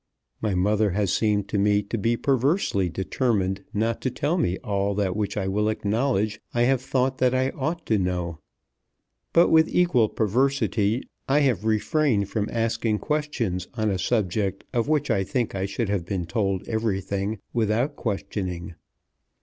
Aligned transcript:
My 0.41 0.55
mother 0.55 0.89
has 0.97 1.13
seemed 1.13 1.47
to 1.49 1.59
me 1.59 1.83
to 1.83 1.95
be 1.95 2.17
perversely 2.17 2.89
determined 2.89 3.63
not 3.71 4.01
to 4.01 4.09
tell 4.09 4.35
me 4.35 4.57
all 4.63 4.95
that 4.95 5.15
which 5.15 5.37
I 5.37 5.47
will 5.47 5.69
acknowledge 5.69 6.41
I 6.55 6.63
have 6.63 6.81
thought 6.81 7.19
that 7.19 7.35
I 7.35 7.49
ought 7.51 7.85
to 7.85 7.99
know. 7.99 8.39
But 9.31 9.49
with 9.49 9.69
equal 9.69 10.09
perversity 10.09 11.07
I 11.29 11.41
have 11.41 11.65
refrained 11.65 12.29
from 12.29 12.49
asking 12.51 12.97
questions 12.97 13.67
on 13.75 13.91
a 13.91 13.99
subject 13.99 14.63
of 14.73 14.87
which 14.87 15.11
I 15.11 15.23
think 15.23 15.53
I 15.53 15.67
should 15.67 15.89
have 15.89 16.07
been 16.07 16.25
told 16.25 16.67
everything 16.67 17.37
without 17.53 17.95
questioning. 17.95 18.73